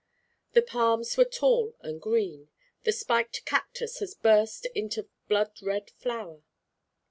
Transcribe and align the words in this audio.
The 0.53 0.63
palms 0.63 1.15
were 1.15 1.25
tall 1.25 1.75
and 1.81 2.01
green. 2.01 2.49
The 2.85 2.91
spiked 2.91 3.45
cactus 3.45 3.99
had 3.99 4.09
burst 4.23 4.65
into 4.73 5.09
blood 5.27 5.51
red 5.61 5.91
flower. 5.91 6.41